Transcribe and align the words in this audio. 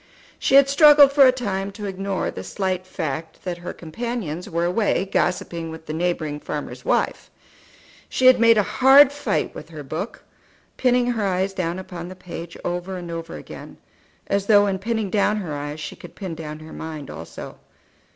She 0.39 0.55
had 0.55 0.67
struggled 0.67 1.11
for 1.13 1.27
a 1.27 1.31
time 1.31 1.69
to 1.73 1.85
ignore 1.85 2.31
the 2.31 2.43
slight 2.43 2.87
fact 2.87 3.43
that 3.43 3.59
her 3.59 3.71
companions 3.71 4.49
were 4.49 4.65
away 4.65 5.05
gossiping 5.05 5.69
with 5.69 5.85
the 5.85 5.93
neighbouring 5.93 6.39
farmer's 6.39 6.83
wife; 6.83 7.29
she 8.09 8.25
had 8.25 8.39
made 8.39 8.57
a 8.57 8.63
hard 8.63 9.11
fight 9.11 9.53
with 9.53 9.69
her 9.69 9.83
book, 9.83 10.23
pinning 10.75 11.05
her 11.11 11.27
eyes 11.27 11.53
down 11.53 11.77
upon 11.77 12.07
the 12.07 12.15
page 12.15 12.57
over 12.65 12.97
and 12.97 13.11
over 13.11 13.35
again, 13.35 13.77
as 14.25 14.47
though 14.47 14.65
in 14.65 14.79
pinning 14.79 15.11
down 15.11 15.37
her 15.37 15.53
eyes 15.53 15.79
she 15.79 15.95
could 15.95 16.15
pin 16.15 16.33
down 16.33 16.57
her 16.61 16.73
mind 16.73 17.11
also. 17.11 17.59